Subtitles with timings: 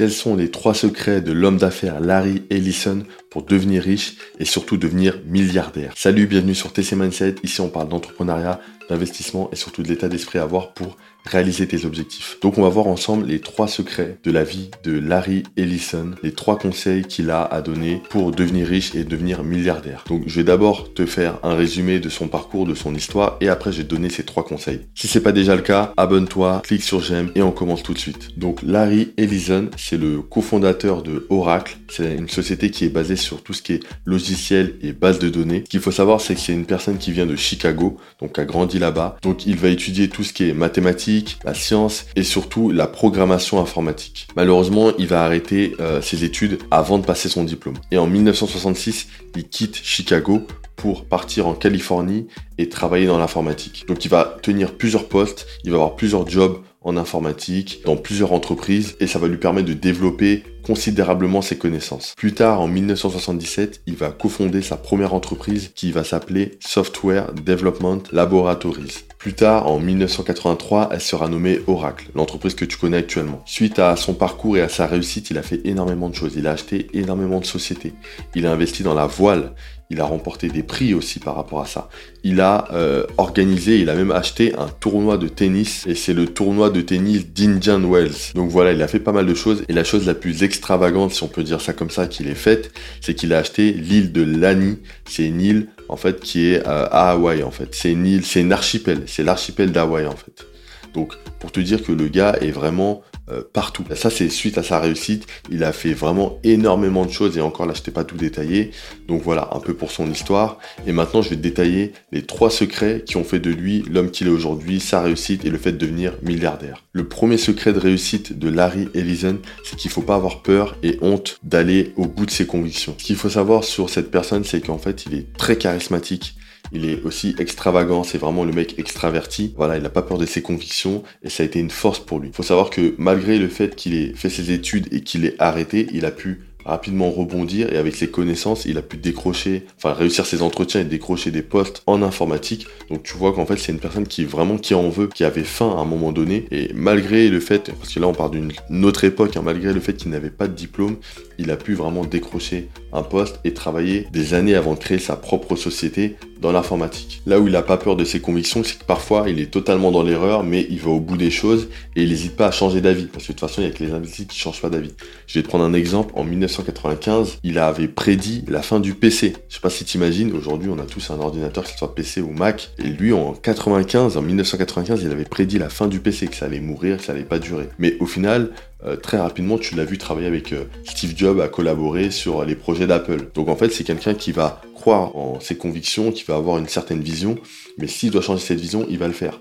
[0.00, 4.76] Quels sont les trois secrets de l'homme d'affaires Larry Ellison pour devenir riche et surtout
[4.76, 7.36] devenir milliardaire Salut, bienvenue sur TC Mindset.
[7.42, 11.84] Ici, on parle d'entrepreneuriat, d'investissement et surtout de l'état d'esprit à avoir pour réaliser tes
[11.84, 12.38] objectifs.
[12.40, 16.32] Donc on va voir ensemble les trois secrets de la vie de Larry Ellison, les
[16.32, 20.04] trois conseils qu'il a à donner pour devenir riche et devenir milliardaire.
[20.08, 23.48] Donc je vais d'abord te faire un résumé de son parcours, de son histoire et
[23.48, 24.80] après je vais te donner ces trois conseils.
[24.94, 27.98] Si c'est pas déjà le cas, abonne-toi, clique sur j'aime et on commence tout de
[27.98, 28.38] suite.
[28.38, 31.76] Donc Larry Ellison, c'est le cofondateur de Oracle.
[31.90, 35.28] C'est une société qui est basée sur tout ce qui est logiciel et base de
[35.28, 35.62] données.
[35.66, 38.44] Ce qu'il faut savoir, c'est que c'est une personne qui vient de Chicago, donc a
[38.44, 39.16] grandi là-bas.
[39.22, 43.60] Donc il va étudier tout ce qui est mathématiques, la science et surtout la programmation
[43.60, 44.28] informatique.
[44.36, 47.76] Malheureusement, il va arrêter euh, ses études avant de passer son diplôme.
[47.90, 50.46] Et en 1966, il quitte Chicago
[50.76, 52.26] pour partir en Californie
[52.56, 53.84] et travailler dans l'informatique.
[53.86, 58.32] Donc il va tenir plusieurs postes, il va avoir plusieurs jobs en informatique, dans plusieurs
[58.32, 62.14] entreprises, et ça va lui permettre de développer considérablement ses connaissances.
[62.16, 68.02] Plus tard, en 1977, il va cofonder sa première entreprise qui va s'appeler Software Development
[68.12, 69.04] Laboratories.
[69.18, 73.42] Plus tard, en 1983, elle sera nommée Oracle, l'entreprise que tu connais actuellement.
[73.44, 76.32] Suite à son parcours et à sa réussite, il a fait énormément de choses.
[76.36, 77.92] Il a acheté énormément de sociétés.
[78.34, 79.52] Il a investi dans la voile.
[79.92, 81.88] Il a remporté des prix aussi par rapport à ça.
[82.22, 86.26] Il a euh, organisé, il a même acheté un tournoi de tennis et c'est le
[86.26, 88.32] tournoi de tennis d'Indian Wells.
[88.36, 91.12] Donc voilà, il a fait pas mal de choses et la chose la plus extravagante,
[91.12, 94.10] si on peut dire ça comme ça, qu'il ait faite, c'est qu'il a acheté l'île
[94.10, 94.78] de Lani.
[95.04, 97.68] C'est une île en fait, qui est euh, à Hawaï, en fait.
[97.72, 100.46] C'est une île, c'est une archipel, c'est l'archipel d'Hawaï, en fait.
[100.94, 103.84] Donc, pour te dire que le gars est vraiment euh, partout.
[103.94, 105.26] Ça, c'est suite à sa réussite.
[105.50, 108.70] Il a fait vraiment énormément de choses et encore là, je t'ai pas tout détaillé.
[109.08, 110.58] Donc voilà, un peu pour son histoire.
[110.86, 114.26] Et maintenant, je vais détailler les trois secrets qui ont fait de lui l'homme qu'il
[114.26, 116.84] est aujourd'hui, sa réussite et le fait de devenir milliardaire.
[116.92, 120.98] Le premier secret de réussite de Larry Ellison, c'est qu'il faut pas avoir peur et
[121.02, 122.94] honte d'aller au bout de ses convictions.
[122.98, 126.34] Ce qu'il faut savoir sur cette personne, c'est qu'en fait, il est très charismatique.
[126.72, 129.52] Il est aussi extravagant, c'est vraiment le mec extraverti.
[129.56, 132.18] Voilà, il n'a pas peur de ses convictions et ça a été une force pour
[132.18, 132.28] lui.
[132.28, 135.34] Il faut savoir que malgré le fait qu'il ait fait ses études et qu'il ait
[135.38, 139.92] arrêté, il a pu rapidement rebondir et avec ses connaissances, il a pu décrocher, enfin
[139.92, 142.66] réussir ses entretiens et décrocher des postes en informatique.
[142.90, 145.44] Donc tu vois qu'en fait c'est une personne qui vraiment qui en veut, qui avait
[145.44, 148.84] faim à un moment donné et malgré le fait, parce que là on parle d'une
[148.84, 150.96] autre époque, hein, malgré le fait qu'il n'avait pas de diplôme,
[151.38, 155.16] il a pu vraiment décrocher un poste et travailler des années avant de créer sa
[155.16, 157.22] propre société dans l'informatique.
[157.26, 159.90] Là où il n'a pas peur de ses convictions, c'est que parfois il est totalement
[159.90, 162.80] dans l'erreur, mais il va au bout des choses et il n'hésite pas à changer
[162.80, 163.06] d'avis.
[163.06, 164.70] Parce que de toute façon, il n'y a que les investisseurs qui ne changent pas
[164.70, 164.92] d'avis.
[165.26, 166.12] Je vais te prendre un exemple.
[166.16, 169.34] En 1995, il avait prédit la fin du PC.
[169.48, 171.94] Je sais pas si tu imagines, aujourd'hui on a tous un ordinateur, que ce soit
[171.94, 172.70] PC ou Mac.
[172.78, 176.46] Et lui, en 95, en 1995, il avait prédit la fin du PC, que ça
[176.46, 177.68] allait mourir, que ça allait pas durer.
[177.78, 178.50] Mais au final,
[178.84, 182.54] euh, très rapidement, tu l'as vu travailler avec euh, Steve Jobs à collaborer sur les
[182.54, 183.28] projets d'Apple.
[183.34, 186.68] Donc en fait, c'est quelqu'un qui va croire en ses convictions, qui va avoir une
[186.68, 187.36] certaine vision,
[187.78, 189.40] mais s'il doit changer cette vision, il va le faire.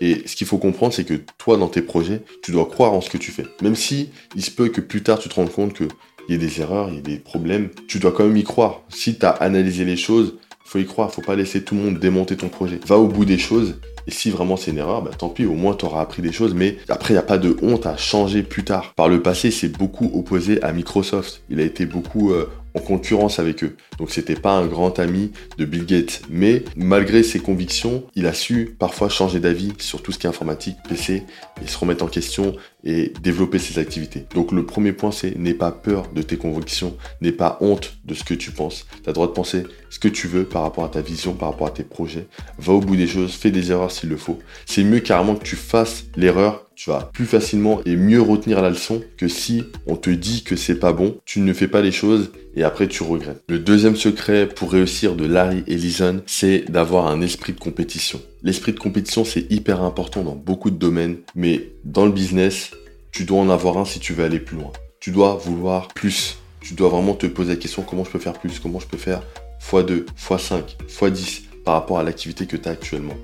[0.00, 3.00] Et ce qu'il faut comprendre, c'est que toi, dans tes projets, tu dois croire en
[3.00, 3.46] ce que tu fais.
[3.62, 5.88] Même si il se peut que plus tard, tu te rendes compte qu'il
[6.28, 8.82] y a des erreurs, il y a des problèmes, tu dois quand même y croire.
[8.88, 11.98] Si tu as analysé les choses, faut y croire, faut pas laisser tout le monde
[11.98, 12.80] démonter ton projet.
[12.86, 13.76] Va au bout des choses
[14.06, 16.32] et si vraiment c'est une erreur, bah, tant pis, au moins tu auras appris des
[16.32, 16.54] choses.
[16.54, 18.94] Mais après, il n'y a pas de honte à changer plus tard.
[18.94, 21.42] Par le passé, c'est beaucoup opposé à Microsoft.
[21.50, 23.76] Il a été beaucoup euh, en concurrence avec eux.
[23.98, 26.22] Donc c'était pas un grand ami de Bill Gates.
[26.30, 30.30] Mais malgré ses convictions, il a su parfois changer d'avis sur tout ce qui est
[30.30, 31.24] informatique, PC,
[31.62, 34.26] et se remettre en question et développer ses activités.
[34.34, 38.14] Donc le premier point c'est n'aie pas peur de tes convictions, n'aie pas honte de
[38.14, 38.86] ce que tu penses.
[38.90, 41.34] Tu as le droit de penser ce que tu veux par rapport à ta vision,
[41.34, 42.26] par rapport à tes projets.
[42.58, 44.38] Va au bout des choses, fais des erreurs s'il le faut.
[44.66, 48.70] C'est mieux carrément que tu fasses l'erreur tu vas plus facilement et mieux retenir la
[48.70, 51.92] leçon que si on te dit que c'est pas bon, tu ne fais pas les
[51.92, 53.42] choses et après tu regrettes.
[53.48, 58.20] Le deuxième secret pour réussir de Larry Ellison, c'est d'avoir un esprit de compétition.
[58.42, 62.72] L'esprit de compétition, c'est hyper important dans beaucoup de domaines, mais dans le business,
[63.12, 64.72] tu dois en avoir un si tu veux aller plus loin.
[65.00, 66.38] Tu dois vouloir plus.
[66.60, 68.96] Tu dois vraiment te poser la question comment je peux faire plus, comment je peux
[68.96, 69.22] faire
[69.70, 73.16] x2, x5, x10 par rapport à l'activité que tu as actuellement?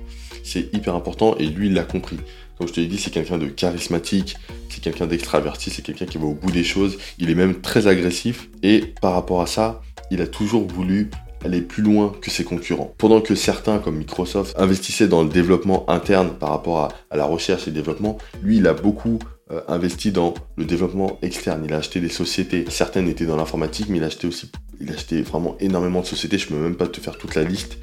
[0.43, 2.17] C'est hyper important et lui, il l'a compris.
[2.59, 4.35] Comme je te l'ai dit, c'est quelqu'un de charismatique,
[4.67, 6.97] c'est quelqu'un d'extraverti, c'est quelqu'un qui va au bout des choses.
[7.17, 11.09] Il est même très agressif et par rapport à ça, il a toujours voulu
[11.45, 12.93] aller plus loin que ses concurrents.
[12.97, 17.69] Pendant que certains, comme Microsoft, investissaient dans le développement interne par rapport à, la recherche
[17.69, 19.19] et développement, lui, il a beaucoup
[19.51, 21.63] euh, investi dans le développement externe.
[21.63, 22.65] Il a acheté des sociétés.
[22.67, 24.51] Certaines étaient dans l'informatique, mais il a acheté aussi,
[24.81, 26.37] il a acheté vraiment énormément de sociétés.
[26.37, 27.77] Je ne peux même pas te faire toute la liste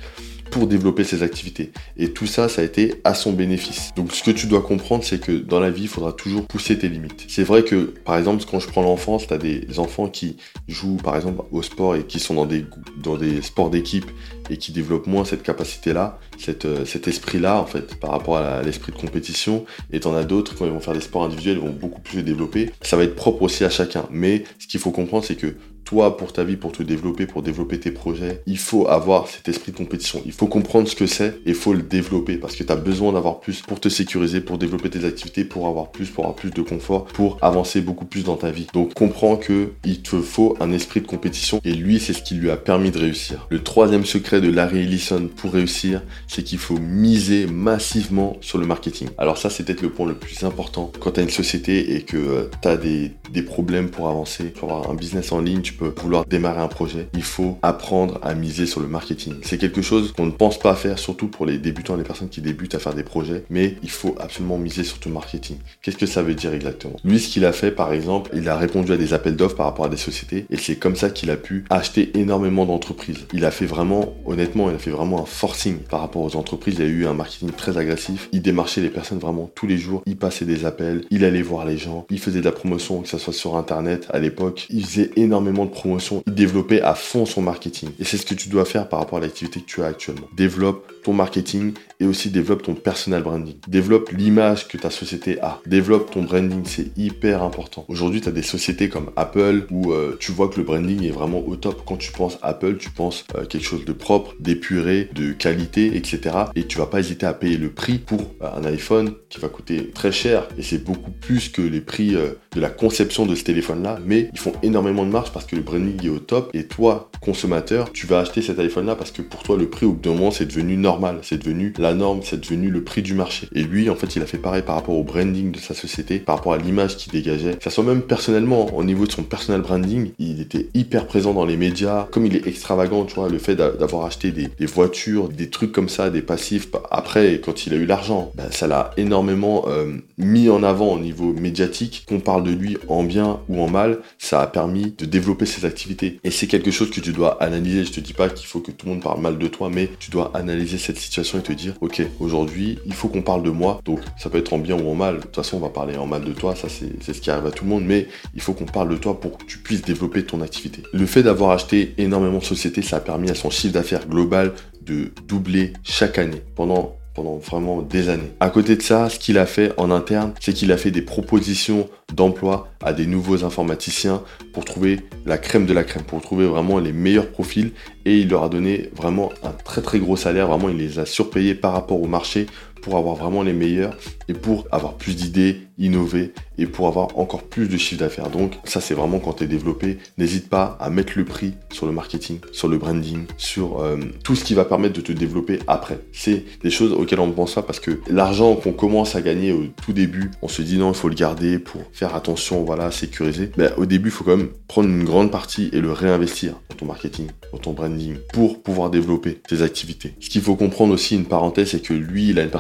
[0.57, 1.71] pour développer ses activités.
[1.99, 3.93] Et tout ça, ça a été à son bénéfice.
[3.95, 6.79] Donc ce que tu dois comprendre, c'est que dans la vie, il faudra toujours pousser
[6.79, 7.27] tes limites.
[7.29, 10.37] C'est vrai que, par exemple, quand je prends l'enfance, tu as des enfants qui
[10.67, 12.65] jouent, par exemple, au sport et qui sont dans des,
[13.03, 14.07] dans des sports d'équipe
[14.49, 16.19] et qui développent moins cette capacité-là,
[16.65, 19.67] euh, cet esprit-là, en fait, par rapport à l'esprit de compétition.
[19.93, 22.17] Et t'en as d'autres, quand ils vont faire des sports individuels, ils vont beaucoup plus
[22.19, 22.71] les développer.
[22.81, 24.07] Ça va être propre aussi à chacun.
[24.11, 25.55] Mais ce qu'il faut comprendre, c'est que
[25.87, 29.49] toi, pour ta vie, pour te développer, pour développer tes projets, il faut avoir cet
[29.49, 30.21] esprit de compétition.
[30.27, 32.77] Il faut comprendre ce que c'est et il faut le développer parce que tu as
[32.77, 36.37] besoin d'avoir plus pour te sécuriser, pour développer tes activités, pour avoir plus, pour avoir
[36.37, 38.67] plus de confort, pour avancer beaucoup plus dans ta vie.
[38.75, 42.35] Donc comprends que il te faut un esprit de compétition et lui, c'est ce qui
[42.35, 43.47] lui a permis de réussir.
[43.49, 48.67] Le troisième secret de Larry Ellison pour réussir, c'est qu'il faut miser massivement sur le
[48.67, 49.09] marketing.
[49.19, 52.03] Alors ça, c'est peut-être le point le plus important quand tu as une société et
[52.03, 55.61] que euh, tu as des, des problèmes pour avancer, pour avoir un business en ligne,
[55.61, 59.35] tu peux vouloir démarrer un projet, il faut apprendre à miser sur le marketing.
[59.43, 62.41] C'est quelque chose qu'on ne pense pas faire, surtout pour les débutants, les personnes qui
[62.41, 65.57] débutent à faire des projets, mais il faut absolument miser sur le marketing.
[65.83, 66.97] Qu'est-ce que ça veut dire exactement?
[67.05, 69.67] Lui, ce qu'il a fait, par exemple, il a répondu à des appels d'offres par
[69.67, 73.27] rapport à des sociétés, et c'est comme ça qu'il a pu acheter énormément d'entreprises.
[73.33, 76.77] Il a fait vraiment, honnêtement, il a fait vraiment un forcing par rapport aux entreprises.
[76.79, 78.29] Il a eu un marketing très agressif.
[78.33, 80.03] Il démarchait les personnes vraiment tous les jours.
[80.07, 83.09] Il passait des appels, il allait voir les gens, il faisait de la promotion, que
[83.09, 84.67] ce soit sur Internet à l'époque.
[84.71, 87.91] Il faisait énormément promotion, développer à fond son marketing.
[87.99, 90.29] Et c'est ce que tu dois faire par rapport à l'activité que tu as actuellement.
[90.37, 93.55] Développe ton marketing et aussi développe ton personal branding.
[93.69, 95.61] Développe l'image que ta société a.
[95.65, 97.85] Développe ton branding, c'est hyper important.
[97.89, 101.11] Aujourd'hui, tu as des sociétés comme Apple où euh, tu vois que le branding est
[101.11, 101.85] vraiment au top.
[101.87, 106.37] Quand tu penses Apple, tu penses euh, quelque chose de propre, d'épuré, de qualité, etc.
[106.57, 109.49] Et tu vas pas hésiter à payer le prix pour euh, un iPhone qui va
[109.49, 113.45] coûter très cher et c'est beaucoup plus que les prix de la conception de ce
[113.45, 114.01] téléphone-là.
[114.05, 117.11] Mais ils font énormément de marge parce que le branding est au top et toi,
[117.21, 120.15] consommateur, tu vas acheter cet iPhone-là parce que pour toi, le prix au bout d'un
[120.15, 123.49] moment, c'est devenu normal, c'est devenu la norme, c'est devenu le prix du marché.
[123.55, 126.19] Et lui, en fait, il a fait pareil par rapport au branding de sa société,
[126.19, 127.59] par rapport à l'image qu'il dégageait.
[127.63, 131.45] Ça soit même personnellement, au niveau de son personal branding, il était hyper présent dans
[131.45, 132.09] les médias.
[132.11, 135.89] Comme il est extravagant, tu vois, le fait d'avoir acheté des, voitures, des trucs comme
[135.89, 139.93] ça, des passifs, bah, après, quand il a eu l'argent, bah, ça l'a énormément euh,
[140.19, 142.05] mis en avant au niveau médiatique.
[142.07, 145.65] Qu'on parle de lui en bien ou en mal, ça a permis de développer ses
[145.65, 146.21] activités.
[146.25, 147.85] Et c'est quelque chose que tu dois analyser.
[147.85, 149.91] Je te dis pas qu'il faut que tout le monde parle mal de toi, mais
[149.99, 153.51] tu dois analyser cette situation et te dire, ok, aujourd'hui, il faut qu'on parle de
[153.51, 153.81] moi.
[153.85, 155.17] Donc, ça peut être en bien ou en mal.
[155.17, 156.55] De toute façon, on va parler en mal de toi.
[156.55, 157.85] Ça, c'est ce qui arrive à tout le monde.
[157.85, 160.83] Mais il faut qu'on parle de toi pour que tu puisses développer ton activité.
[160.93, 164.53] Le fait d'avoir acheté énormément de sociétés, ça a permis à son chiffre d'affaires global
[164.83, 168.31] de doubler chaque année pendant pendant vraiment des années.
[168.41, 171.01] À côté de ça, ce qu'il a fait en interne, c'est qu'il a fait des
[171.01, 174.23] propositions d'emploi à des nouveaux informaticiens
[174.53, 177.73] pour trouver la crème de la crème, pour trouver vraiment les meilleurs profils
[178.05, 181.07] et il leur a donné vraiment un très très gros salaire, vraiment il les a
[181.07, 182.47] surpayés par rapport au marché
[182.87, 183.97] pour avoir vraiment les meilleurs
[184.29, 188.31] et pour avoir plus d'idées, innover et pour avoir encore plus de chiffre d'affaires.
[188.31, 191.87] Donc ça c'est vraiment quand tu es développé, n'hésite pas à mettre le prix sur
[191.87, 195.59] le marketing, sur le branding, sur euh, tout ce qui va permettre de te développer
[195.67, 195.99] après.
[196.13, 199.53] C'est des choses auxquelles on ne pense pas parce que l'argent qu'on commence à gagner
[199.53, 202.93] au tout début, on se dit non, il faut le garder pour faire attention, voilà,
[202.93, 203.51] sécuriser.
[203.59, 206.77] Mais au début, il faut quand même prendre une grande partie et le réinvestir dans
[206.77, 210.15] ton marketing, dans ton branding pour pouvoir développer tes activités.
[210.21, 212.51] Ce qu'il faut comprendre aussi, une parenthèse, c'est que lui, il a une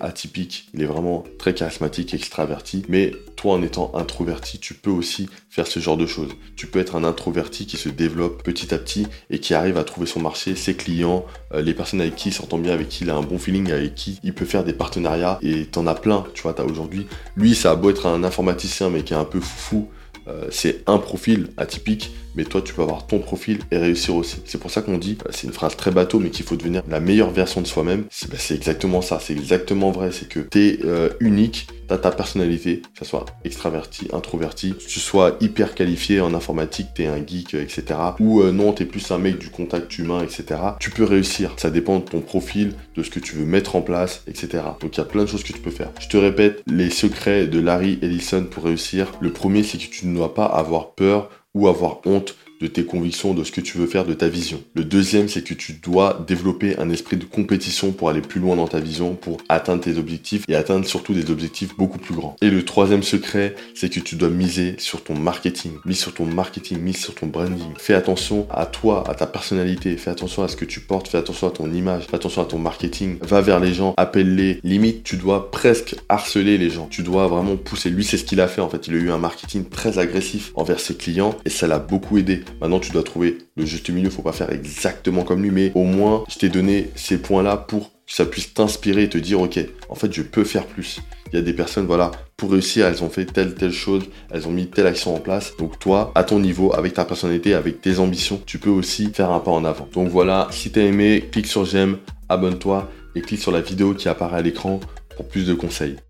[0.00, 0.68] atypique.
[0.74, 5.66] Il est vraiment très charismatique, extraverti, mais toi en étant introverti, tu peux aussi faire
[5.66, 6.30] ce genre de choses.
[6.56, 9.84] Tu peux être un introverti qui se développe petit à petit et qui arrive à
[9.84, 13.04] trouver son marché, ses clients, euh, les personnes avec qui il s'entend bien, avec qui
[13.04, 15.94] il a un bon feeling, avec qui il peut faire des partenariats et t'en as
[15.94, 17.06] plein, tu vois, t'as aujourd'hui.
[17.36, 19.88] Lui, ça a beau être un informaticien mais qui est un peu fou,
[20.28, 24.42] euh, c'est un profil atypique, mais toi tu peux avoir ton profil et réussir aussi.
[24.44, 26.82] C'est pour ça qu'on dit, euh, c'est une phrase très bateau, mais qu'il faut devenir
[26.88, 28.04] la meilleure version de soi-même.
[28.10, 31.98] C'est bah, exactement ça, c'est exactement vrai, c'est que tu es euh, unique, tu as
[31.98, 37.02] ta personnalité, que ce soit extraverti, introverti, que tu sois hyper qualifié en informatique, tu
[37.02, 37.84] es un geek, etc.
[38.20, 40.60] Ou non, tu es plus un mec du contact humain, etc.
[40.80, 43.82] Tu peux réussir, ça dépend de ton profil, de ce que tu veux mettre en
[43.82, 44.64] place, etc.
[44.80, 45.90] Donc il y a plein de choses que tu peux faire.
[46.00, 49.12] Je te répète, les secrets de Larry Ellison pour réussir.
[49.20, 52.84] Le premier, c'est que tu ne dois pas avoir peur ou avoir honte de tes
[52.84, 54.62] convictions, de ce que tu veux faire, de ta vision.
[54.74, 58.56] Le deuxième, c'est que tu dois développer un esprit de compétition pour aller plus loin
[58.56, 62.36] dans ta vision, pour atteindre tes objectifs et atteindre surtout des objectifs beaucoup plus grands.
[62.40, 66.24] Et le troisième secret, c'est que tu dois miser sur ton marketing, mise sur ton
[66.24, 67.72] marketing, mise sur ton branding.
[67.78, 71.18] Fais attention à toi, à ta personnalité, fais attention à ce que tu portes, fais
[71.18, 73.18] attention à ton image, fais attention à ton marketing.
[73.22, 74.60] Va vers les gens, appelle-les.
[74.64, 76.88] Limite, tu dois presque harceler les gens.
[76.90, 77.90] Tu dois vraiment pousser.
[77.90, 78.86] Lui, c'est ce qu'il a fait en fait.
[78.88, 82.40] Il a eu un marketing très agressif envers ses clients et ça l'a beaucoup aidé
[82.60, 84.10] Maintenant, tu dois trouver le juste milieu.
[84.10, 87.90] Faut pas faire exactement comme lui, mais au moins, je t'ai donné ces points-là pour
[87.90, 91.00] que ça puisse t'inspirer et te dire, ok, en fait, je peux faire plus.
[91.32, 94.46] Il y a des personnes, voilà, pour réussir, elles ont fait telle, telle chose, elles
[94.46, 95.56] ont mis telle action en place.
[95.58, 99.30] Donc toi, à ton niveau, avec ta personnalité, avec tes ambitions, tu peux aussi faire
[99.30, 99.88] un pas en avant.
[99.92, 101.98] Donc voilà, si t'as aimé, clique sur j'aime,
[102.28, 104.80] abonne-toi et clique sur la vidéo qui apparaît à l'écran
[105.16, 105.96] pour plus de conseils.